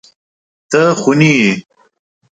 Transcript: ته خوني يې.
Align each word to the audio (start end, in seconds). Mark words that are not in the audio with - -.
ته 0.69 0.81
خوني 0.99 1.31
يې. 1.41 1.51